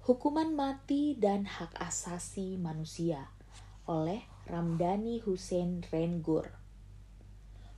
Hukuman 0.00 0.56
Mati 0.56 1.12
dan 1.12 1.44
Hak 1.44 1.76
Asasi 1.76 2.56
Manusia 2.56 3.28
oleh 3.84 4.24
Ramdhani 4.48 5.20
Hussein 5.20 5.84
Rengur. 5.92 6.56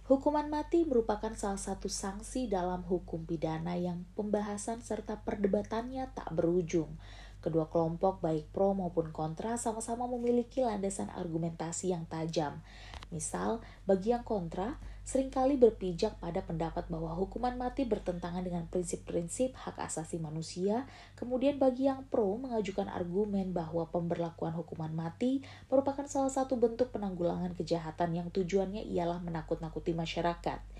Hukuman 0.07 0.47
mati 0.47 0.87
merupakan 0.87 1.35
salah 1.35 1.59
satu 1.59 1.91
sanksi 1.91 2.47
dalam 2.47 2.87
hukum 2.87 3.27
pidana 3.27 3.75
yang 3.75 4.07
pembahasan 4.15 4.87
serta 4.87 5.27
perdebatannya 5.27 6.15
tak 6.15 6.31
berujung. 6.31 6.95
Kedua 7.43 7.67
kelompok 7.67 8.23
baik 8.23 8.55
pro 8.55 8.71
maupun 8.71 9.11
kontra 9.11 9.59
sama-sama 9.59 10.07
memiliki 10.07 10.63
landasan 10.63 11.11
argumentasi 11.11 11.91
yang 11.91 12.07
tajam. 12.07 12.63
Misal, 13.11 13.59
bagi 13.83 14.15
yang 14.15 14.23
kontra, 14.23 14.79
sering 15.03 15.35
kali 15.35 15.59
berpijak 15.59 16.17
pada 16.23 16.41
pendapat 16.47 16.87
bahwa 16.87 17.13
hukuman 17.19 17.59
mati 17.59 17.83
bertentangan 17.83 18.47
dengan 18.47 18.71
prinsip-prinsip 18.71 19.53
hak 19.59 19.77
asasi 19.83 20.23
manusia, 20.23 20.87
kemudian 21.19 21.59
bagi 21.59 21.91
yang 21.91 22.07
pro 22.07 22.39
mengajukan 22.39 22.87
argumen 22.87 23.51
bahwa 23.51 23.91
pemberlakuan 23.91 24.55
hukuman 24.55 24.95
mati 24.95 25.43
merupakan 25.69 26.07
salah 26.07 26.31
satu 26.31 26.55
bentuk 26.57 26.95
penanggulangan 26.95 27.53
kejahatan 27.59 28.15
yang 28.15 28.29
tujuannya 28.31 28.87
ialah 28.89 29.19
menakut-nakuti 29.21 29.93
masyarakat. 29.93 30.72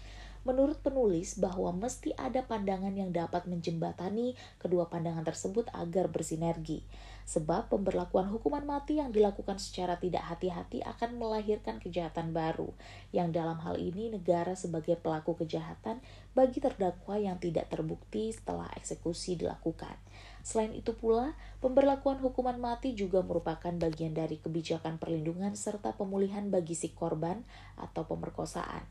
Menurut 0.43 0.83
penulis 0.83 1.39
bahwa 1.39 1.71
mesti 1.71 2.11
ada 2.19 2.43
pandangan 2.43 2.91
yang 2.93 3.15
dapat 3.15 3.47
menjembatani 3.47 4.35
kedua 4.59 4.91
pandangan 4.91 5.23
tersebut 5.23 5.71
agar 5.71 6.11
bersinergi. 6.11 6.83
Sebab 7.23 7.71
pemberlakuan 7.71 8.27
hukuman 8.27 8.67
mati 8.67 8.99
yang 8.99 9.15
dilakukan 9.15 9.63
secara 9.63 9.95
tidak 9.95 10.27
hati-hati 10.27 10.83
akan 10.83 11.23
melahirkan 11.23 11.79
kejahatan 11.79 12.35
baru, 12.35 12.75
yang 13.15 13.31
dalam 13.31 13.63
hal 13.63 13.79
ini 13.79 14.11
negara 14.11 14.59
sebagai 14.59 14.99
pelaku 14.99 15.39
kejahatan 15.39 16.03
bagi 16.35 16.59
terdakwa 16.59 17.15
yang 17.23 17.39
tidak 17.39 17.71
terbukti 17.71 18.35
setelah 18.35 18.67
eksekusi 18.75 19.39
dilakukan. 19.39 19.95
Selain 20.43 20.75
itu 20.75 20.99
pula, 20.99 21.39
pemberlakuan 21.63 22.19
hukuman 22.19 22.59
mati 22.59 22.99
juga 22.99 23.23
merupakan 23.23 23.71
bagian 23.71 24.11
dari 24.11 24.43
kebijakan 24.43 24.99
perlindungan 24.99 25.55
serta 25.55 25.95
pemulihan 25.95 26.51
bagi 26.51 26.75
si 26.75 26.91
korban 26.91 27.47
atau 27.79 28.03
pemerkosaan. 28.03 28.83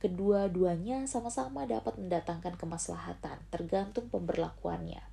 Kedua-duanya 0.00 1.04
sama-sama 1.04 1.68
dapat 1.68 2.00
mendatangkan 2.00 2.56
kemaslahatan, 2.56 3.36
tergantung 3.52 4.08
pemberlakuannya. 4.08 5.04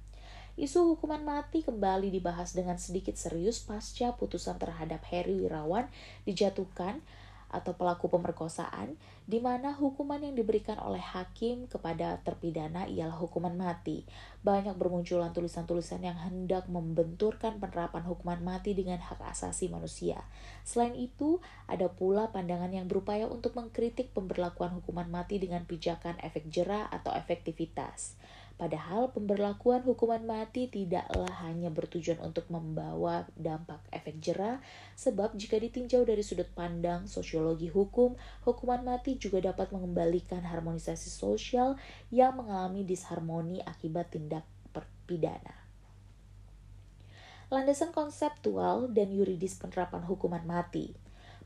Isu 0.56 0.96
hukuman 0.96 1.22
mati 1.22 1.62
kembali 1.62 2.10
dibahas 2.10 2.56
dengan 2.56 2.80
sedikit 2.82 3.14
serius 3.14 3.62
pasca 3.62 4.16
putusan 4.16 4.58
terhadap 4.58 5.04
Heri 5.06 5.44
Wirawan 5.44 5.86
dijatuhkan 6.24 7.04
atau 7.48 7.76
pelaku 7.76 8.12
pemerkosaan, 8.12 9.00
di 9.24 9.40
mana 9.40 9.76
hukuman 9.76 10.20
yang 10.20 10.36
diberikan 10.36 10.80
oleh 10.80 11.00
hakim 11.00 11.68
kepada 11.68 12.20
terpidana 12.24 12.88
ialah 12.88 13.16
hukuman 13.16 13.56
mati. 13.56 14.04
Banyak 14.44 14.76
bermunculan 14.76 15.32
tulisan-tulisan 15.32 16.04
yang 16.04 16.20
hendak 16.20 16.68
membenturkan 16.68 17.60
penerapan 17.60 18.04
hukuman 18.08 18.40
mati 18.44 18.76
dengan 18.76 19.00
hak 19.00 19.20
asasi 19.24 19.68
manusia. 19.72 20.24
Selain 20.68 20.96
itu, 20.96 21.40
ada 21.68 21.88
pula 21.92 22.32
pandangan 22.32 22.72
yang 22.72 22.92
berupaya 22.92 23.28
untuk 23.28 23.56
mengkritik 23.56 24.12
pemberlakuan 24.12 24.76
hukuman 24.76 25.08
mati 25.08 25.40
dengan 25.40 25.64
pijakan 25.64 26.20
efek 26.24 26.48
jerah 26.52 26.88
atau 26.92 27.16
efektivitas. 27.16 28.20
Padahal 28.58 29.14
pemberlakuan 29.14 29.86
hukuman 29.86 30.26
mati 30.26 30.66
tidaklah 30.66 31.30
hanya 31.46 31.70
bertujuan 31.70 32.18
untuk 32.26 32.50
membawa 32.50 33.30
dampak 33.38 33.86
efek 33.94 34.18
jerah, 34.18 34.58
sebab 34.98 35.38
jika 35.38 35.62
ditinjau 35.62 36.02
dari 36.02 36.26
sudut 36.26 36.50
pandang 36.58 37.06
sosiologi 37.06 37.70
hukum, 37.70 38.18
hukuman 38.50 38.82
mati 38.82 39.22
juga 39.22 39.46
dapat 39.46 39.70
mengembalikan 39.70 40.42
harmonisasi 40.42 41.14
sosial 41.14 41.78
yang 42.10 42.34
mengalami 42.34 42.82
disharmoni 42.82 43.62
akibat 43.62 44.10
tindak 44.10 44.42
pidana. 45.06 45.54
Landasan 47.48 47.96
konseptual 47.96 48.92
dan 48.92 49.14
yuridis 49.14 49.56
penerapan 49.56 50.04
hukuman 50.04 50.44
mati. 50.44 50.92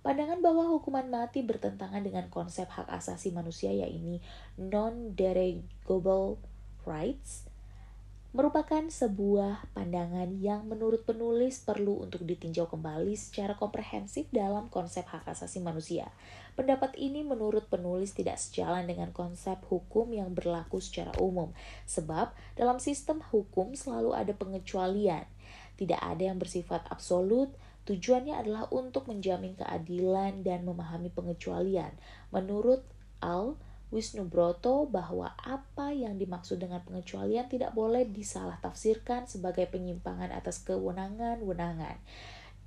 Pandangan 0.01 0.41
bahwa 0.41 0.65
hukuman 0.65 1.05
mati 1.05 1.45
bertentangan 1.45 2.01
dengan 2.01 2.25
konsep 2.33 2.65
hak 2.65 2.89
asasi 2.89 3.29
manusia 3.29 3.69
yaitu 3.69 4.17
non-derogable 4.57 6.41
rights 6.85 7.51
merupakan 8.31 8.87
sebuah 8.87 9.75
pandangan 9.75 10.31
yang 10.39 10.63
menurut 10.63 11.03
penulis 11.03 11.59
perlu 11.59 11.99
untuk 11.99 12.23
ditinjau 12.23 12.63
kembali 12.63 13.11
secara 13.19 13.59
komprehensif 13.59 14.23
dalam 14.31 14.71
konsep 14.71 15.03
hak 15.03 15.27
asasi 15.27 15.59
manusia. 15.59 16.07
Pendapat 16.55 16.95
ini 16.95 17.27
menurut 17.27 17.67
penulis 17.67 18.15
tidak 18.15 18.39
sejalan 18.39 18.87
dengan 18.87 19.11
konsep 19.11 19.59
hukum 19.67 20.15
yang 20.15 20.31
berlaku 20.31 20.79
secara 20.79 21.11
umum, 21.19 21.51
sebab 21.83 22.31
dalam 22.55 22.79
sistem 22.79 23.19
hukum 23.35 23.75
selalu 23.75 24.15
ada 24.15 24.31
pengecualian. 24.31 25.27
Tidak 25.75 25.99
ada 25.99 26.31
yang 26.31 26.39
bersifat 26.39 26.87
absolut, 26.87 27.51
tujuannya 27.83 28.39
adalah 28.39 28.71
untuk 28.71 29.11
menjamin 29.11 29.59
keadilan 29.59 30.39
dan 30.47 30.63
memahami 30.63 31.11
pengecualian. 31.11 31.91
Menurut 32.31 32.87
Al, 33.19 33.59
Wisnu 33.91 34.23
Broto 34.23 34.87
bahwa 34.87 35.35
apa 35.43 35.91
yang 35.91 36.15
dimaksud 36.15 36.63
dengan 36.63 36.79
pengecualian 36.79 37.51
tidak 37.51 37.75
boleh 37.75 38.07
disalah 38.07 38.55
tafsirkan 38.63 39.27
sebagai 39.27 39.67
penyimpangan 39.67 40.31
atas 40.31 40.63
kewenangan-wenangan. 40.63 41.99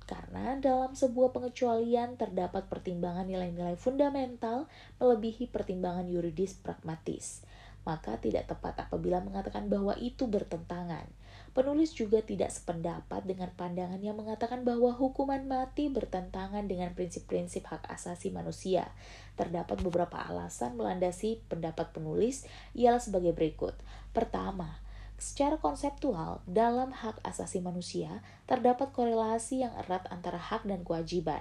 Karena 0.05 0.53
dalam 0.61 0.93
sebuah 0.93 1.33
pengecualian 1.33 2.13
terdapat 2.13 2.69
pertimbangan 2.69 3.25
nilai-nilai 3.25 3.73
fundamental 3.73 4.69
melebihi 5.01 5.49
pertimbangan 5.49 6.05
yuridis 6.05 6.61
pragmatis. 6.61 7.41
Maka 7.89 8.21
tidak 8.21 8.45
tepat 8.45 8.85
apabila 8.85 9.17
mengatakan 9.25 9.65
bahwa 9.65 9.97
itu 9.97 10.29
bertentangan. 10.29 11.09
Penulis 11.55 11.95
juga 11.95 12.19
tidak 12.19 12.51
sependapat 12.51 13.23
dengan 13.23 13.47
pandangan 13.55 14.03
yang 14.03 14.19
mengatakan 14.19 14.67
bahwa 14.67 14.91
hukuman 14.91 15.39
mati 15.47 15.87
bertentangan 15.87 16.67
dengan 16.67 16.91
prinsip-prinsip 16.91 17.63
hak 17.71 17.87
asasi 17.87 18.27
manusia. 18.27 18.91
Terdapat 19.39 19.79
beberapa 19.79 20.19
alasan 20.19 20.75
melandasi 20.75 21.39
pendapat 21.47 21.95
penulis, 21.95 22.43
ialah 22.75 22.99
sebagai 22.99 23.31
berikut. 23.31 23.71
Pertama, 24.11 24.83
Secara 25.15 25.55
konseptual, 25.55 26.43
dalam 26.43 26.91
hak 26.91 27.23
asasi 27.23 27.63
manusia 27.63 28.19
terdapat 28.51 28.91
korelasi 28.91 29.63
yang 29.63 29.71
erat 29.79 30.03
antara 30.11 30.35
hak 30.35 30.67
dan 30.67 30.83
kewajiban, 30.83 31.39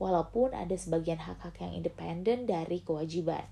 walaupun 0.00 0.56
ada 0.56 0.72
sebagian 0.72 1.20
hak-hak 1.20 1.60
yang 1.60 1.76
independen 1.76 2.48
dari 2.48 2.80
kewajiban. 2.80 3.44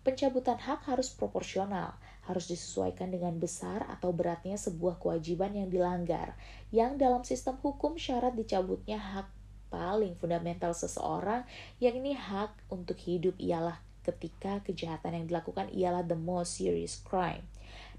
Pencabutan 0.00 0.56
hak 0.56 0.88
harus 0.88 1.12
proporsional, 1.12 2.00
harus 2.30 2.46
disesuaikan 2.46 3.10
dengan 3.10 3.34
besar 3.42 3.82
atau 3.90 4.14
beratnya 4.14 4.54
sebuah 4.54 5.02
kewajiban 5.02 5.52
yang 5.58 5.66
dilanggar, 5.66 6.38
yang 6.70 6.94
dalam 6.94 7.26
sistem 7.26 7.58
hukum 7.58 7.98
syarat 7.98 8.38
dicabutnya 8.38 8.96
hak 8.96 9.26
paling 9.70 10.14
fundamental 10.18 10.70
seseorang, 10.70 11.42
yakni 11.82 12.14
hak 12.14 12.54
untuk 12.70 12.98
hidup 13.02 13.34
ialah 13.42 13.82
ketika 14.06 14.64
kejahatan 14.64 15.22
yang 15.22 15.26
dilakukan 15.30 15.68
ialah 15.70 16.06
the 16.06 16.16
most 16.16 16.58
serious 16.58 16.98
crime. 17.02 17.46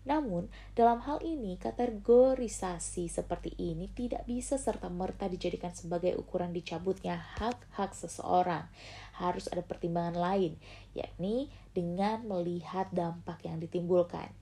Namun, 0.01 0.49
dalam 0.73 0.97
hal 1.05 1.21
ini, 1.21 1.61
kategorisasi 1.61 3.05
seperti 3.05 3.53
ini 3.61 3.85
tidak 3.93 4.25
bisa 4.25 4.57
serta-merta 4.57 5.29
dijadikan 5.29 5.77
sebagai 5.77 6.17
ukuran 6.17 6.49
dicabutnya 6.49 7.21
hak-hak 7.37 7.93
seseorang. 7.93 8.65
Harus 9.21 9.45
ada 9.53 9.61
pertimbangan 9.61 10.17
lain, 10.17 10.57
yakni 10.97 11.53
dengan 11.77 12.25
melihat 12.25 12.89
dampak 12.89 13.45
yang 13.45 13.61
ditimbulkan. 13.61 14.33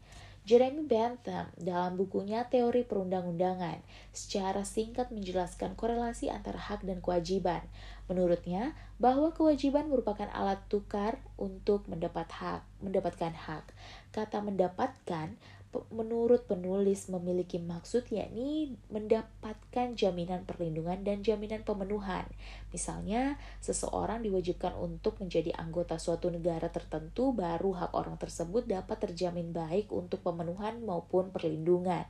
Jeremy 0.47 0.87
Bentham 0.87 1.51
dalam 1.59 1.93
bukunya 1.99 2.47
Teori 2.47 2.81
Perundang-undangan 2.81 3.85
secara 4.15 4.65
singkat 4.65 5.13
menjelaskan 5.13 5.77
korelasi 5.77 6.31
antara 6.33 6.57
hak 6.57 6.87
dan 6.87 7.03
kewajiban. 7.03 7.61
Menurutnya, 8.09 8.73
bahwa 8.97 9.29
kewajiban 9.31 9.85
merupakan 9.85 10.27
alat 10.33 10.59
tukar 10.65 11.21
untuk 11.37 11.85
mendapat 11.85 12.25
hak, 12.33 12.65
mendapatkan 12.81 13.31
hak. 13.31 13.69
Kata 14.09 14.41
mendapatkan 14.41 15.37
menurut 15.93 16.49
penulis 16.49 17.13
memiliki 17.13 17.61
maksud 17.61 18.09
yakni 18.09 18.73
mendapatkan 18.89 19.93
jaminan 19.93 20.41
perlindungan 20.41 21.05
dan 21.05 21.21
jaminan 21.21 21.61
pemenuhan. 21.61 22.25
Misalnya, 22.73 23.37
seseorang 23.61 24.25
diwajibkan 24.25 24.73
untuk 24.73 25.21
menjadi 25.21 25.53
anggota 25.61 26.01
suatu 26.01 26.33
negara 26.33 26.73
tertentu 26.73 27.37
baru 27.37 27.77
hak 27.85 27.93
orang 27.93 28.17
tersebut 28.17 28.65
dapat 28.65 28.97
terjamin 28.97 29.53
baik 29.53 29.93
untuk 29.93 30.25
pemenuhan 30.25 30.81
maupun 30.81 31.29
perlindungan. 31.29 32.09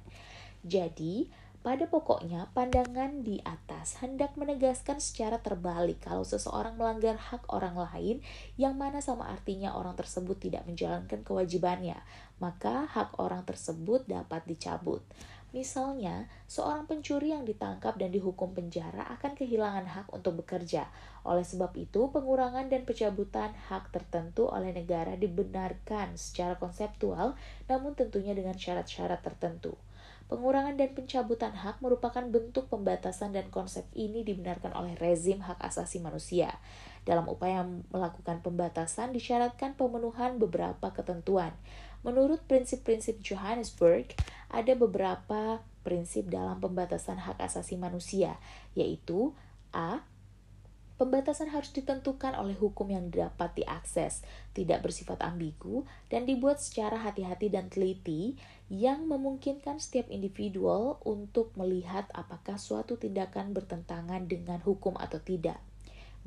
Jadi, 0.64 1.28
pada 1.60 1.92
pokoknya, 1.92 2.48
pandangan 2.56 3.20
di 3.20 3.44
atas 3.44 4.00
hendak 4.00 4.40
menegaskan 4.40 5.04
secara 5.04 5.44
terbalik 5.44 6.00
kalau 6.00 6.24
seseorang 6.24 6.80
melanggar 6.80 7.20
hak 7.20 7.52
orang 7.52 7.76
lain 7.76 8.24
yang 8.56 8.80
mana 8.80 9.04
sama 9.04 9.28
artinya 9.28 9.76
orang 9.76 9.92
tersebut 10.00 10.40
tidak 10.40 10.64
menjalankan 10.64 11.20
kewajibannya, 11.20 12.00
maka 12.40 12.88
hak 12.88 13.20
orang 13.20 13.44
tersebut 13.44 14.08
dapat 14.08 14.48
dicabut. 14.48 15.04
Misalnya, 15.50 16.30
seorang 16.46 16.86
pencuri 16.86 17.34
yang 17.36 17.44
ditangkap 17.44 17.98
dan 17.98 18.14
dihukum 18.14 18.56
penjara 18.56 19.04
akan 19.20 19.34
kehilangan 19.36 19.84
hak 19.90 20.08
untuk 20.16 20.46
bekerja. 20.46 20.88
Oleh 21.26 21.42
sebab 21.42 21.74
itu, 21.76 22.08
pengurangan 22.14 22.70
dan 22.70 22.86
pencabutan 22.86 23.52
hak 23.68 23.90
tertentu 23.90 24.46
oleh 24.48 24.72
negara 24.72 25.18
dibenarkan 25.18 26.16
secara 26.16 26.56
konseptual, 26.56 27.34
namun 27.66 27.98
tentunya 27.98 28.38
dengan 28.38 28.56
syarat-syarat 28.56 29.26
tertentu. 29.26 29.74
Pengurangan 30.30 30.78
dan 30.78 30.94
pencabutan 30.94 31.58
hak 31.58 31.82
merupakan 31.82 32.22
bentuk 32.22 32.70
pembatasan 32.70 33.34
dan 33.34 33.50
konsep 33.50 33.90
ini 33.98 34.22
dibenarkan 34.22 34.78
oleh 34.78 34.94
rezim 35.02 35.42
hak 35.42 35.58
asasi 35.58 35.98
manusia. 35.98 36.62
Dalam 37.02 37.26
upaya 37.26 37.66
melakukan 37.66 38.46
pembatasan 38.46 39.10
disyaratkan 39.10 39.74
pemenuhan 39.74 40.38
beberapa 40.38 40.94
ketentuan. 40.94 41.58
Menurut 42.06 42.46
prinsip-prinsip 42.46 43.26
Johannesburg, 43.26 44.14
ada 44.54 44.78
beberapa 44.78 45.66
prinsip 45.82 46.30
dalam 46.30 46.62
pembatasan 46.62 47.18
hak 47.18 47.42
asasi 47.42 47.82
manusia, 47.82 48.38
yaitu 48.78 49.34
A. 49.74 50.06
Pembatasan 51.00 51.48
harus 51.56 51.72
ditentukan 51.72 52.36
oleh 52.36 52.60
hukum 52.60 52.92
yang 52.92 53.08
dapat 53.08 53.56
diakses, 53.56 54.20
tidak 54.52 54.84
bersifat 54.84 55.24
ambigu, 55.24 55.88
dan 56.12 56.28
dibuat 56.28 56.60
secara 56.60 57.00
hati-hati 57.00 57.48
dan 57.48 57.72
teliti 57.72 58.36
yang 58.68 59.08
memungkinkan 59.08 59.80
setiap 59.80 60.12
individual 60.12 61.00
untuk 61.08 61.56
melihat 61.56 62.04
apakah 62.12 62.60
suatu 62.60 63.00
tindakan 63.00 63.56
bertentangan 63.56 64.28
dengan 64.28 64.60
hukum 64.60 65.00
atau 65.00 65.24
tidak. 65.24 65.64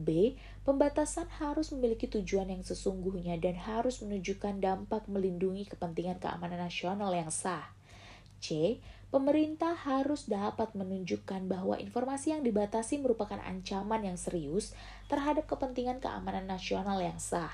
B. 0.00 0.40
Pembatasan 0.64 1.28
harus 1.36 1.68
memiliki 1.76 2.08
tujuan 2.08 2.48
yang 2.48 2.64
sesungguhnya 2.64 3.36
dan 3.36 3.60
harus 3.60 4.00
menunjukkan 4.00 4.56
dampak 4.56 5.04
melindungi 5.04 5.68
kepentingan 5.68 6.16
keamanan 6.16 6.64
nasional 6.64 7.12
yang 7.12 7.28
sah. 7.28 7.76
C 8.40 8.80
pemerintah 9.12 9.76
harus 9.76 10.24
dapat 10.24 10.72
menunjukkan 10.72 11.44
bahwa 11.44 11.76
informasi 11.76 12.32
yang 12.32 12.40
dibatasi 12.40 12.96
merupakan 12.96 13.36
ancaman 13.44 14.08
yang 14.08 14.16
serius 14.16 14.72
terhadap 15.12 15.44
kepentingan 15.44 16.00
keamanan 16.00 16.48
nasional 16.48 16.96
yang 16.96 17.20
sah. 17.20 17.52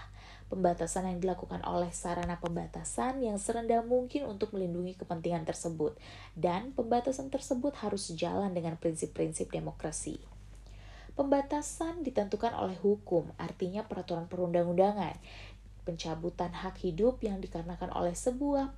Pembatasan 0.48 1.10
yang 1.10 1.18
dilakukan 1.20 1.60
oleh 1.66 1.92
sarana 1.92 2.40
pembatasan 2.40 3.20
yang 3.20 3.36
serendah 3.36 3.84
mungkin 3.84 4.24
untuk 4.24 4.54
melindungi 4.56 4.96
kepentingan 4.96 5.44
tersebut, 5.44 5.98
dan 6.38 6.72
pembatasan 6.72 7.28
tersebut 7.28 7.76
harus 7.84 8.08
sejalan 8.08 8.54
dengan 8.56 8.80
prinsip-prinsip 8.80 9.52
demokrasi. 9.52 10.22
Pembatasan 11.18 12.06
ditentukan 12.06 12.54
oleh 12.54 12.78
hukum, 12.80 13.28
artinya 13.36 13.82
peraturan 13.84 14.30
perundang-undangan. 14.30 15.18
Pencabutan 15.82 16.54
hak 16.54 16.80
hidup 16.86 17.20
yang 17.20 17.42
dikarenakan 17.42 17.90
oleh 17.92 18.14
sebuah 18.14 18.72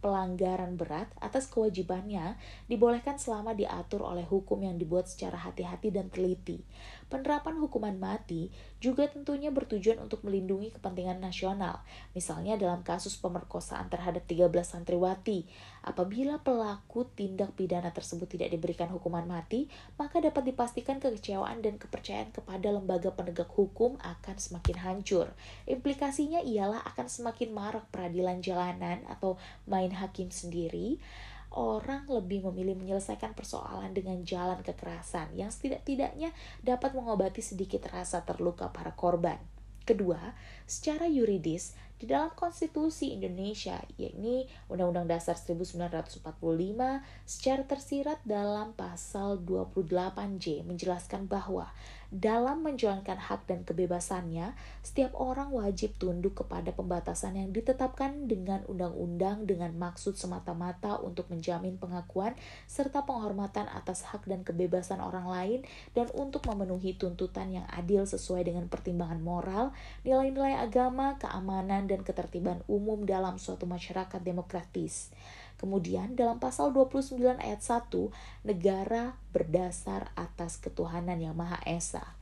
pelanggaran 0.00 0.80
berat 0.80 1.12
atas 1.20 1.46
kewajibannya 1.52 2.40
dibolehkan 2.66 3.20
selama 3.20 3.52
diatur 3.52 4.02
oleh 4.02 4.24
hukum 4.24 4.64
yang 4.64 4.80
dibuat 4.80 5.06
secara 5.06 5.36
hati-hati 5.36 5.92
dan 5.92 6.08
teliti. 6.08 6.64
Penerapan 7.12 7.60
hukuman 7.60 7.96
mati 8.00 8.48
juga 8.80 9.04
tentunya 9.12 9.52
bertujuan 9.52 10.00
untuk 10.00 10.24
melindungi 10.24 10.72
kepentingan 10.72 11.20
nasional, 11.20 11.84
misalnya 12.16 12.56
dalam 12.56 12.80
kasus 12.80 13.20
pemerkosaan 13.20 13.92
terhadap 13.92 14.24
13 14.24 14.48
santriwati. 14.64 15.44
Apabila 15.84 16.40
pelaku 16.40 17.04
tindak 17.12 17.52
pidana 17.52 17.92
tersebut 17.92 18.24
tidak 18.24 18.48
diberikan 18.56 18.88
hukuman 18.88 19.28
mati, 19.28 19.68
maka 20.00 20.24
dapat 20.24 20.48
dipastikan 20.48 20.96
kekecewaan 20.96 21.60
dan 21.60 21.76
kepercayaan 21.76 22.32
kepada 22.32 22.72
lembaga 22.72 23.12
penegak 23.12 23.52
hukum 23.52 24.00
akan 24.00 24.36
semakin 24.40 24.76
hancur. 24.80 25.28
Implikasinya 25.68 26.40
ialah 26.40 26.80
akan 26.96 27.06
semakin 27.12 27.52
marak 27.52 27.84
peradilan 27.92 28.40
jalanan 28.40 29.04
atau 29.12 29.36
main 29.68 29.92
hakim 29.92 30.32
sendiri 30.32 30.96
orang 31.50 32.06
lebih 32.06 32.46
memilih 32.50 32.78
menyelesaikan 32.78 33.34
persoalan 33.34 33.90
dengan 33.90 34.22
jalan 34.22 34.62
kekerasan 34.62 35.34
yang 35.34 35.50
setidak-tidaknya 35.50 36.30
dapat 36.62 36.94
mengobati 36.94 37.42
sedikit 37.42 37.90
rasa 37.90 38.22
terluka 38.22 38.70
para 38.70 38.94
korban. 38.94 39.38
Kedua, 39.82 40.36
secara 40.70 41.10
yuridis, 41.10 41.74
di 42.00 42.08
dalam 42.08 42.32
konstitusi 42.32 43.12
Indonesia, 43.12 43.76
yakni 44.00 44.48
Undang-Undang 44.72 45.12
Dasar 45.12 45.36
1945, 45.36 46.24
secara 47.28 47.62
tersirat 47.68 48.24
dalam 48.24 48.72
pasal 48.72 49.36
28J 49.44 50.64
menjelaskan 50.64 51.28
bahwa 51.28 51.68
dalam 52.10 52.66
menjalankan 52.66 53.22
hak 53.22 53.46
dan 53.46 53.62
kebebasannya, 53.62 54.58
setiap 54.82 55.14
orang 55.14 55.54
wajib 55.54 55.94
tunduk 55.94 56.42
kepada 56.42 56.74
pembatasan 56.74 57.38
yang 57.38 57.54
ditetapkan 57.54 58.26
dengan 58.26 58.66
undang-undang 58.66 59.46
dengan 59.46 59.70
maksud 59.78 60.18
semata-mata 60.18 60.98
untuk 60.98 61.30
menjamin 61.30 61.78
pengakuan 61.78 62.34
serta 62.66 63.06
penghormatan 63.06 63.70
atas 63.70 64.02
hak 64.10 64.26
dan 64.26 64.42
kebebasan 64.42 64.98
orang 64.98 65.30
lain 65.30 65.60
dan 65.94 66.10
untuk 66.18 66.42
memenuhi 66.50 66.98
tuntutan 66.98 67.54
yang 67.54 67.66
adil 67.70 68.02
sesuai 68.02 68.42
dengan 68.42 68.66
pertimbangan 68.66 69.22
moral, 69.22 69.70
nilai-nilai 70.02 70.58
agama, 70.58 71.14
keamanan, 71.22 71.86
dan 71.86 72.02
ketertiban 72.02 72.66
umum 72.66 73.06
dalam 73.06 73.38
suatu 73.38 73.70
masyarakat 73.70 74.18
demokratis. 74.18 75.14
Kemudian 75.60 76.16
dalam 76.16 76.40
pasal 76.40 76.72
29 76.72 77.20
ayat 77.36 77.60
1, 77.60 77.92
negara 78.48 79.20
berdasar 79.28 80.08
atas 80.16 80.56
ketuhanan 80.56 81.20
yang 81.20 81.36
Maha 81.36 81.60
Esa. 81.68 82.16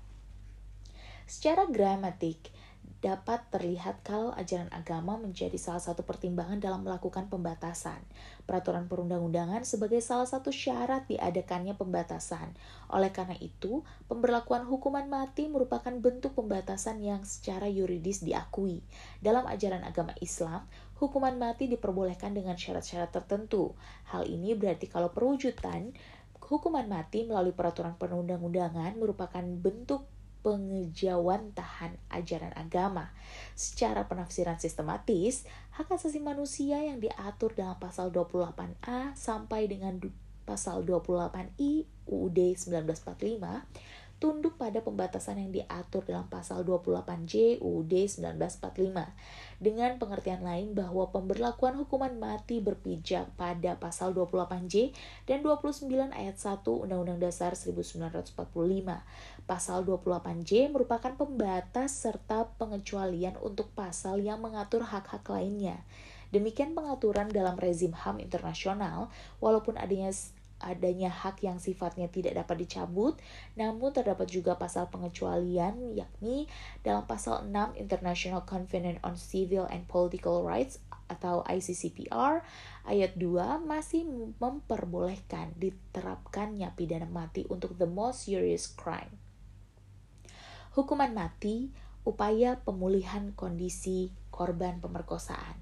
Secara 1.31 1.71
gramatik, 1.71 2.51
dapat 2.99 3.47
terlihat 3.55 4.03
kalau 4.03 4.35
ajaran 4.35 4.67
agama 4.75 5.15
menjadi 5.15 5.55
salah 5.55 5.79
satu 5.79 6.03
pertimbangan 6.03 6.59
dalam 6.59 6.83
melakukan 6.83 7.31
pembatasan. 7.31 8.03
Peraturan 8.43 8.91
perundang-undangan 8.91 9.63
sebagai 9.63 10.03
salah 10.03 10.27
satu 10.27 10.51
syarat 10.51 11.07
diadakannya 11.07 11.79
pembatasan. 11.79 12.59
Oleh 12.91 13.15
karena 13.15 13.39
itu, 13.39 13.87
pemberlakuan 14.11 14.67
hukuman 14.67 15.07
mati 15.07 15.47
merupakan 15.47 15.95
bentuk 15.95 16.35
pembatasan 16.35 16.99
yang 16.99 17.23
secara 17.23 17.71
yuridis 17.71 18.27
diakui. 18.27 18.83
Dalam 19.23 19.47
ajaran 19.47 19.87
agama 19.87 20.11
Islam, 20.19 20.67
hukuman 20.99 21.39
mati 21.39 21.71
diperbolehkan 21.71 22.35
dengan 22.35 22.59
syarat-syarat 22.59 23.15
tertentu. 23.15 23.79
Hal 24.11 24.27
ini 24.27 24.59
berarti 24.59 24.91
kalau 24.91 25.15
perwujudan 25.15 25.95
hukuman 26.43 26.91
mati 26.91 27.23
melalui 27.29 27.55
peraturan 27.55 27.95
perundang-undangan 27.95 28.99
merupakan 28.99 29.45
bentuk 29.45 30.09
pengejauhan 30.43 31.53
tahan 31.53 31.99
ajaran 32.09 32.55
agama. 32.55 33.11
Secara 33.59 34.07
penafsiran 34.07 34.57
sistematis, 34.57 35.45
hak 35.75 35.91
asasi 35.91 36.23
manusia 36.23 36.79
yang 36.83 37.03
diatur 37.03 37.55
dalam 37.55 37.77
pasal 37.77 38.11
28A 38.15 39.15
sampai 39.19 39.67
dengan 39.67 39.99
pasal 40.49 40.87
28I 40.89 41.85
UUD 42.09 42.39
1945 42.57 44.08
tunduk 44.19 44.59
pada 44.59 44.83
pembatasan 44.83 45.39
yang 45.39 45.51
diatur 45.55 46.03
dalam 46.03 46.27
pasal 46.27 46.67
28J 46.67 47.63
UUD 47.63 47.95
1945 48.19 49.63
dengan 49.63 49.95
pengertian 49.99 50.43
lain 50.43 50.75
bahwa 50.75 51.11
pemberlakuan 51.15 51.79
hukuman 51.79 52.11
mati 52.19 52.59
berpijak 52.59 53.31
pada 53.39 53.79
pasal 53.79 54.15
28J 54.15 54.91
dan 55.27 55.47
29 55.47 55.91
ayat 56.11 56.35
1 56.35 56.67
Undang-Undang 56.67 57.23
Dasar 57.23 57.55
1945. 57.55 58.35
Pasal 59.47 59.79
28J 59.87 60.75
merupakan 60.75 61.15
pembatas 61.15 61.95
serta 61.95 62.51
pengecualian 62.59 63.39
untuk 63.39 63.71
pasal 63.75 64.19
yang 64.19 64.43
mengatur 64.43 64.83
hak-hak 64.83 65.23
lainnya. 65.31 65.83
Demikian 66.29 66.77
pengaturan 66.77 67.33
dalam 67.33 67.57
rezim 67.57 67.97
HAM 67.97 68.21
internasional, 68.21 69.09
walaupun 69.41 69.81
adanya 69.81 70.13
adanya 70.59 71.11
hak 71.11 71.43
yang 71.47 71.63
sifatnya 71.63 72.11
tidak 72.11 72.35
dapat 72.35 72.67
dicabut, 72.67 73.15
namun 73.55 73.95
terdapat 73.95 74.27
juga 74.27 74.59
pasal 74.59 74.91
pengecualian 74.91 75.95
yakni 75.95 76.51
dalam 76.83 77.07
pasal 77.07 77.47
6 77.47 77.79
International 77.79 78.43
Covenant 78.43 78.99
on 79.07 79.15
Civil 79.15 79.71
and 79.71 79.87
Political 79.87 80.43
Rights 80.43 80.83
atau 81.09 81.41
ICCPR 81.49 82.45
ayat 82.85 83.17
2 83.17 83.65
masih 83.65 84.05
memperbolehkan 84.37 85.57
diterapkannya 85.57 86.69
pidana 86.77 87.09
mati 87.09 87.49
untuk 87.49 87.75
the 87.81 87.89
most 87.89 88.29
serious 88.29 88.69
crime. 88.69 89.17
Hukuman 90.77 91.11
mati, 91.17 91.73
upaya 92.07 92.61
pemulihan 92.63 93.35
kondisi 93.35 94.15
korban 94.31 94.79
pemerkosaan 94.79 95.59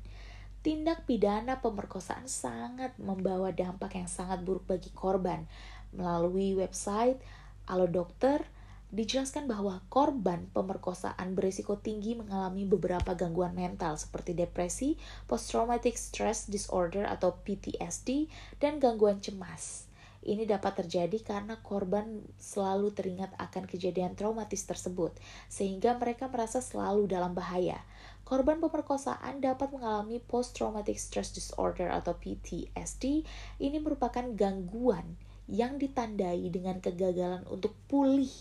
tindak 0.67 1.07
pidana 1.07 1.63
pemerkosaan 1.63 2.27
sangat 2.27 2.91
membawa 2.99 3.55
dampak 3.55 4.03
yang 4.03 4.11
sangat 4.11 4.43
buruk 4.43 4.67
bagi 4.67 4.91
korban. 4.91 5.47
Melalui 5.95 6.59
website 6.59 7.23
Alo 7.71 7.87
Dokter, 7.87 8.43
dijelaskan 8.91 9.47
bahwa 9.47 9.87
korban 9.87 10.51
pemerkosaan 10.51 11.39
berisiko 11.39 11.79
tinggi 11.79 12.19
mengalami 12.19 12.67
beberapa 12.67 13.15
gangguan 13.15 13.55
mental 13.55 13.95
seperti 13.95 14.35
depresi, 14.35 14.99
post-traumatic 15.31 15.95
stress 15.95 16.51
disorder 16.51 17.07
atau 17.07 17.39
PTSD, 17.47 18.27
dan 18.59 18.83
gangguan 18.83 19.23
cemas. 19.23 19.86
Ini 20.25 20.49
dapat 20.49 20.85
terjadi 20.85 21.19
karena 21.21 21.61
korban 21.61 22.25
selalu 22.41 22.95
teringat 22.95 23.35
akan 23.37 23.69
kejadian 23.69 24.17
traumatis 24.17 24.65
tersebut, 24.65 25.13
sehingga 25.51 25.99
mereka 25.99 26.31
merasa 26.31 26.65
selalu 26.65 27.11
dalam 27.11 27.37
bahaya. 27.37 27.83
Korban 28.27 28.59
pemerkosaan 28.59 29.39
dapat 29.39 29.71
mengalami 29.71 30.19
post-traumatic 30.19 30.99
stress 30.99 31.31
disorder 31.31 31.93
atau 31.93 32.17
PTSD. 32.19 33.23
Ini 33.63 33.79
merupakan 33.79 34.27
gangguan 34.35 35.15
yang 35.47 35.79
ditandai 35.79 36.43
dengan 36.51 36.83
kegagalan 36.83 37.47
untuk 37.47 37.77
pulih 37.87 38.33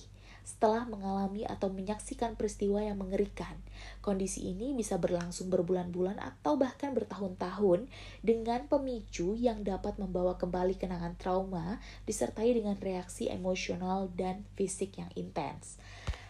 setelah 0.45 0.85
mengalami 0.85 1.41
atau 1.43 1.73
menyaksikan 1.73 2.37
peristiwa 2.37 2.79
yang 2.85 3.01
mengerikan. 3.01 3.57
Kondisi 3.99 4.53
ini 4.53 4.77
bisa 4.77 5.01
berlangsung 5.01 5.49
berbulan-bulan 5.49 6.21
atau 6.21 6.55
bahkan 6.55 6.93
bertahun-tahun 6.93 7.89
dengan 8.21 8.69
pemicu 8.69 9.33
yang 9.33 9.65
dapat 9.65 9.97
membawa 9.97 10.37
kembali 10.37 10.77
kenangan 10.77 11.17
trauma 11.17 11.81
disertai 12.05 12.53
dengan 12.53 12.77
reaksi 12.77 13.27
emosional 13.27 14.13
dan 14.13 14.45
fisik 14.53 15.01
yang 15.01 15.09
intens. 15.17 15.81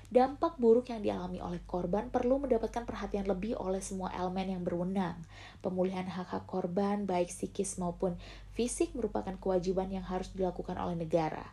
Dampak 0.05 0.61
buruk 0.61 0.93
yang 0.93 1.03
dialami 1.03 1.43
oleh 1.43 1.59
korban 1.67 2.07
perlu 2.07 2.39
mendapatkan 2.39 2.87
perhatian 2.87 3.27
lebih 3.27 3.59
oleh 3.59 3.83
semua 3.83 4.13
elemen 4.15 4.53
yang 4.53 4.63
berwenang. 4.63 5.19
Pemulihan 5.59 6.07
hak-hak 6.07 6.47
korban, 6.47 7.03
baik 7.03 7.33
psikis 7.33 7.75
maupun 7.75 8.15
fisik, 8.55 8.95
merupakan 8.95 9.35
kewajiban 9.35 9.91
yang 9.91 10.07
harus 10.07 10.31
dilakukan 10.31 10.79
oleh 10.79 10.95
negara. 10.95 11.43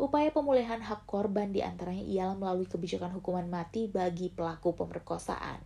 Upaya 0.00 0.32
pemulihan 0.32 0.80
hak 0.80 1.04
korban 1.04 1.52
di 1.52 1.60
antaranya 1.60 2.00
ialah 2.00 2.32
melalui 2.32 2.64
kebijakan 2.64 3.12
hukuman 3.20 3.44
mati 3.52 3.84
bagi 3.84 4.32
pelaku 4.32 4.72
pemerkosaan. 4.72 5.60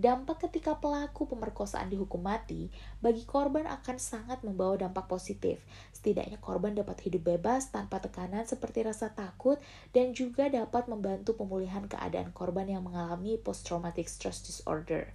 Dampak 0.00 0.48
ketika 0.48 0.80
pelaku 0.80 1.28
pemerkosaan 1.28 1.92
dihukum 1.92 2.24
mati 2.24 2.72
bagi 3.04 3.28
korban 3.28 3.68
akan 3.68 4.00
sangat 4.00 4.40
membawa 4.48 4.80
dampak 4.80 5.06
positif. 5.06 5.60
Setidaknya 5.92 6.40
korban 6.40 6.72
dapat 6.72 7.04
hidup 7.04 7.36
bebas 7.36 7.68
tanpa 7.68 8.00
tekanan 8.00 8.48
seperti 8.48 8.80
rasa 8.80 9.12
takut 9.12 9.60
dan 9.92 10.16
juga 10.16 10.48
dapat 10.48 10.88
membantu 10.88 11.36
pemulihan 11.36 11.84
keadaan 11.84 12.32
korban 12.32 12.64
yang 12.64 12.80
mengalami 12.80 13.36
post-traumatic 13.36 14.08
stress 14.08 14.40
disorder. 14.40 15.12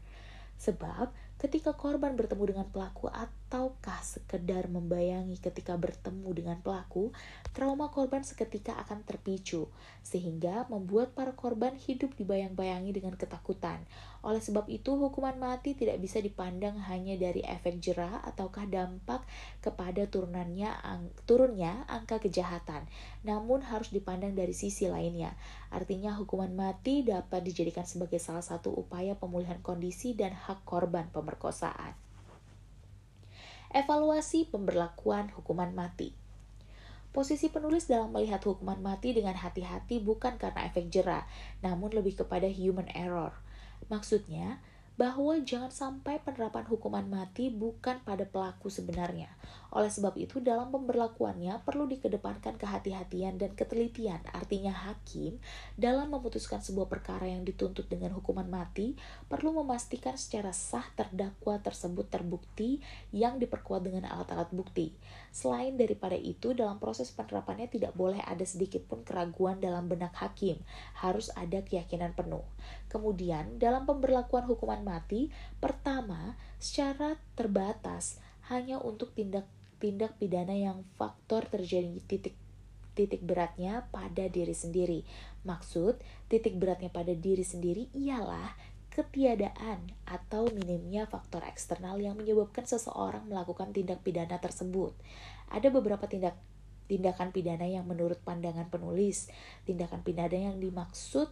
Sebab 0.62 1.12
ketika 1.42 1.74
korban 1.74 2.14
bertemu 2.14 2.54
dengan 2.56 2.68
pelaku 2.70 3.10
ataukah 3.50 4.06
sekedar 4.06 4.70
membayangi 4.70 5.42
ketika 5.42 5.74
bertemu 5.74 6.30
dengan 6.38 6.58
pelaku, 6.62 7.10
trauma 7.50 7.90
korban 7.90 8.22
seketika 8.22 8.78
akan 8.78 9.02
terpicu, 9.02 9.66
sehingga 10.06 10.70
membuat 10.70 11.18
para 11.18 11.34
korban 11.34 11.74
hidup 11.74 12.14
dibayang-bayangi 12.14 12.94
dengan 12.94 13.18
ketakutan. 13.18 13.82
Oleh 14.22 14.38
sebab 14.38 14.70
itu, 14.70 14.94
hukuman 15.02 15.34
mati 15.42 15.74
tidak 15.74 15.98
bisa 15.98 16.22
dipandang 16.22 16.78
hanya 16.94 17.18
dari 17.18 17.42
efek 17.42 17.82
jerah 17.82 18.22
ataukah 18.22 18.70
dampak 18.70 19.26
kepada 19.66 20.06
turunannya 20.06 20.70
ang 20.86 21.10
turunnya 21.26 21.90
angka 21.90 22.22
kejahatan, 22.22 22.86
namun 23.26 23.66
harus 23.66 23.90
dipandang 23.90 24.38
dari 24.38 24.54
sisi 24.54 24.86
lainnya. 24.86 25.34
Artinya, 25.74 26.14
hukuman 26.22 26.54
mati 26.54 27.02
dapat 27.02 27.42
dijadikan 27.42 27.90
sebagai 27.90 28.22
salah 28.22 28.46
satu 28.46 28.70
upaya 28.70 29.18
pemulihan 29.18 29.58
kondisi 29.66 30.14
dan 30.14 30.38
hak 30.38 30.62
korban 30.70 31.10
pemerkosaan. 31.10 32.09
Evaluasi 33.70 34.50
pemberlakuan 34.50 35.30
hukuman 35.38 35.70
mati. 35.78 36.18
Posisi 37.14 37.54
penulis 37.54 37.86
dalam 37.86 38.10
melihat 38.10 38.42
hukuman 38.42 38.82
mati 38.82 39.14
dengan 39.14 39.38
hati-hati 39.38 40.02
bukan 40.02 40.42
karena 40.42 40.66
efek 40.66 40.90
jerah, 40.90 41.30
namun 41.62 41.94
lebih 41.94 42.18
kepada 42.18 42.50
human 42.50 42.90
error. 42.98 43.34
Maksudnya, 43.90 44.58
bahwa 45.00 45.32
jangan 45.40 45.72
sampai 45.72 46.20
penerapan 46.20 46.68
hukuman 46.68 47.08
mati 47.08 47.48
bukan 47.48 48.04
pada 48.04 48.28
pelaku 48.28 48.68
sebenarnya. 48.68 49.32
Oleh 49.70 49.88
sebab 49.88 50.18
itu, 50.18 50.44
dalam 50.44 50.74
pemberlakuannya 50.76 51.62
perlu 51.62 51.86
dikedepankan 51.88 52.58
kehati-hatian 52.58 53.38
dan 53.40 53.54
ketelitian. 53.54 54.20
Artinya, 54.34 54.74
hakim 54.74 55.40
dalam 55.78 56.12
memutuskan 56.12 56.60
sebuah 56.60 56.90
perkara 56.92 57.30
yang 57.30 57.46
dituntut 57.46 57.86
dengan 57.86 58.12
hukuman 58.18 58.50
mati 58.50 59.00
perlu 59.30 59.56
memastikan 59.62 60.18
secara 60.18 60.52
sah 60.52 60.84
terdakwa 60.98 61.62
tersebut 61.64 62.10
terbukti 62.12 62.82
yang 63.16 63.40
diperkuat 63.40 63.86
dengan 63.86 64.10
alat-alat 64.10 64.52
bukti. 64.52 64.92
Selain 65.30 65.78
daripada 65.78 66.18
itu, 66.18 66.58
dalam 66.58 66.82
proses 66.82 67.14
penerapannya 67.14 67.70
tidak 67.70 67.94
boleh 67.94 68.20
ada 68.26 68.44
sedikit 68.44 68.84
pun 68.90 69.06
keraguan 69.06 69.62
dalam 69.62 69.86
benak 69.86 70.18
hakim. 70.18 70.58
Harus 70.98 71.30
ada 71.38 71.62
keyakinan 71.62 72.18
penuh. 72.18 72.44
Kemudian, 72.90 73.62
dalam 73.62 73.86
pemberlakuan 73.86 74.50
hukuman 74.50 74.82
mati, 74.90 75.30
pertama, 75.62 76.34
secara 76.58 77.22
terbatas 77.38 78.18
hanya 78.50 78.82
untuk 78.82 79.14
tindak 79.14 79.46
tindak 79.78 80.18
pidana 80.18 80.58
yang 80.58 80.84
faktor 80.98 81.46
terjadi 81.48 82.02
titik 82.10 82.36
titik 82.98 83.24
beratnya 83.24 83.88
pada 83.96 84.28
diri 84.28 84.52
sendiri. 84.52 85.08
Maksud 85.48 86.02
titik 86.28 86.60
beratnya 86.60 86.92
pada 86.92 87.16
diri 87.16 87.46
sendiri 87.46 87.88
ialah 87.96 88.58
ketiadaan 88.92 89.96
atau 90.04 90.52
minimnya 90.52 91.08
faktor 91.08 91.46
eksternal 91.48 91.96
yang 92.04 92.20
menyebabkan 92.20 92.68
seseorang 92.68 93.24
melakukan 93.32 93.72
tindak 93.72 94.04
pidana 94.04 94.36
tersebut. 94.44 94.92
Ada 95.48 95.72
beberapa 95.72 96.04
tindak 96.12 96.36
tindakan 96.90 97.30
pidana 97.30 97.70
yang 97.70 97.86
menurut 97.86 98.18
pandangan 98.26 98.68
penulis, 98.68 99.30
tindakan 99.64 100.02
pidana 100.02 100.52
yang 100.52 100.58
dimaksud 100.58 101.30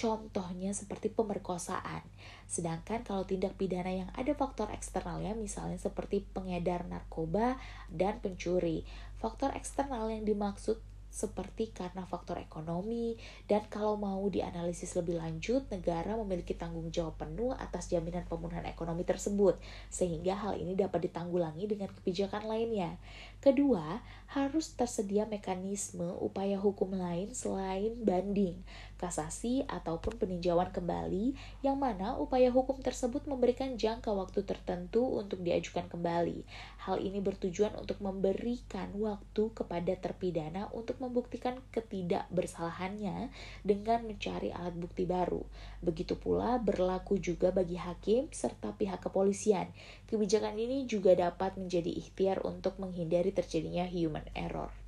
Contohnya 0.00 0.72
seperti 0.72 1.12
pemerkosaan. 1.12 2.00
Sedangkan 2.48 3.04
kalau 3.04 3.28
tindak 3.28 3.60
pidana 3.60 3.92
yang 3.92 4.08
ada 4.16 4.32
faktor 4.32 4.72
eksternalnya 4.72 5.36
misalnya 5.36 5.76
seperti 5.76 6.24
pengedar 6.24 6.88
narkoba 6.88 7.60
dan 7.92 8.16
pencuri. 8.24 8.88
Faktor 9.20 9.52
eksternal 9.52 10.08
yang 10.08 10.24
dimaksud 10.24 10.80
seperti 11.10 11.74
karena 11.74 12.06
faktor 12.06 12.38
ekonomi 12.38 13.18
dan 13.50 13.66
kalau 13.66 13.98
mau 13.98 14.22
dianalisis 14.30 14.94
lebih 14.94 15.18
lanjut 15.18 15.66
negara 15.68 16.14
memiliki 16.14 16.54
tanggung 16.54 16.88
jawab 16.94 17.18
penuh 17.18 17.50
atas 17.58 17.90
jaminan 17.90 18.22
pemulihan 18.30 18.62
ekonomi 18.64 19.02
tersebut 19.02 19.58
sehingga 19.90 20.38
hal 20.38 20.54
ini 20.56 20.78
dapat 20.78 21.10
ditanggulangi 21.10 21.66
dengan 21.66 21.90
kebijakan 21.90 22.46
lainnya. 22.46 22.96
Kedua, 23.42 24.00
harus 24.30 24.70
tersedia 24.78 25.26
mekanisme 25.26 26.06
upaya 26.22 26.54
hukum 26.54 26.94
lain 26.94 27.34
selain 27.34 27.98
banding, 28.06 28.62
kasasi 29.00 29.64
ataupun 29.64 30.20
peninjauan 30.20 30.68
kembali 30.68 31.32
yang 31.64 31.80
mana 31.80 32.20
upaya 32.20 32.52
hukum 32.52 32.84
tersebut 32.84 33.24
memberikan 33.24 33.80
jangka 33.80 34.12
waktu 34.12 34.44
tertentu 34.44 35.00
untuk 35.00 35.40
diajukan 35.40 35.88
kembali. 35.88 36.44
Hal 36.84 37.00
ini 37.00 37.24
bertujuan 37.24 37.72
untuk 37.80 38.04
memberikan 38.04 38.92
waktu 39.00 39.48
kepada 39.56 39.96
terpidana 39.96 40.68
untuk 40.76 41.00
membuktikan 41.00 41.56
ketidakbersalahannya 41.72 43.32
dengan 43.64 44.04
mencari 44.04 44.52
alat 44.52 44.76
bukti 44.76 45.08
baru. 45.08 45.40
Begitu 45.80 46.20
pula 46.20 46.60
berlaku 46.60 47.16
juga 47.16 47.48
bagi 47.48 47.80
hakim 47.80 48.28
serta 48.28 48.76
pihak 48.76 49.00
kepolisian. 49.00 49.72
Kebijakan 50.12 50.60
ini 50.60 50.84
juga 50.84 51.16
dapat 51.16 51.56
menjadi 51.56 51.88
ikhtiar 51.88 52.44
untuk 52.44 52.76
menghindari 52.76 53.32
terjadinya 53.32 53.88
human 53.88 54.28
error. 54.36 54.79